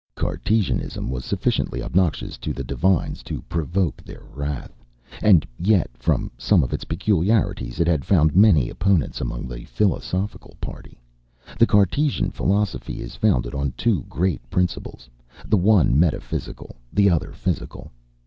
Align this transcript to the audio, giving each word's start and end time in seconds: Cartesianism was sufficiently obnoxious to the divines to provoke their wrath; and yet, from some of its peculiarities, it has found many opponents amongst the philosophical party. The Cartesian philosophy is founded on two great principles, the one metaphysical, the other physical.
Cartesianism 0.15 1.11
was 1.11 1.23
sufficiently 1.23 1.83
obnoxious 1.83 2.39
to 2.39 2.53
the 2.53 2.63
divines 2.63 3.21
to 3.21 3.43
provoke 3.43 4.01
their 4.03 4.23
wrath; 4.33 4.83
and 5.21 5.45
yet, 5.59 5.91
from 5.93 6.31
some 6.39 6.63
of 6.63 6.73
its 6.73 6.85
peculiarities, 6.85 7.79
it 7.79 7.85
has 7.85 7.99
found 8.01 8.35
many 8.35 8.67
opponents 8.67 9.21
amongst 9.21 9.49
the 9.49 9.63
philosophical 9.65 10.55
party. 10.59 10.99
The 11.59 11.67
Cartesian 11.67 12.31
philosophy 12.31 12.99
is 12.99 13.15
founded 13.15 13.53
on 13.53 13.73
two 13.77 14.01
great 14.09 14.41
principles, 14.49 15.07
the 15.45 15.57
one 15.57 15.99
metaphysical, 15.99 16.77
the 16.91 17.07
other 17.11 17.31
physical. 17.31 17.91